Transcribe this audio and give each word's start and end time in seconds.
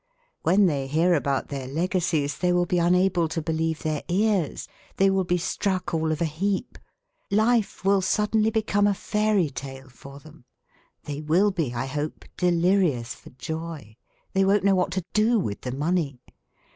When 0.41 0.65
they 0.65 0.87
hear 0.87 1.13
about 1.13 1.49
their 1.49 1.67
legacies 1.67 2.35
they 2.39 2.51
will 2.51 2.65
be 2.65 2.79
unable 2.79 3.27
to 3.27 3.39
believe 3.39 3.83
their 3.83 4.01
ears. 4.07 4.67
They 4.97 5.11
will 5.11 5.25
be 5.25 5.37
struck 5.37 5.93
all 5.93 6.11
of 6.11 6.19
a 6.21 6.25
heap. 6.25 6.79
Life 7.29 7.85
will 7.85 8.01
suddenly 8.01 8.49
become 8.49 8.87
a 8.87 8.95
fairy 8.95 9.51
tale 9.51 9.89
for 9.89 10.19
them. 10.19 10.45
They 11.03 11.21
will 11.21 11.51
be, 11.51 11.75
I 11.75 11.85
hope, 11.85 12.25
delirious 12.35 13.13
for 13.13 13.29
joy. 13.29 13.95
They 14.33 14.43
won't 14.43 14.63
know 14.63 14.73
what 14.73 14.89
to 14.93 15.05
do 15.13 15.37
with 15.39 15.61
the 15.61 15.71
money. 15.71 16.19